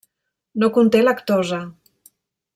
[0.63, 1.61] No conté lactosa.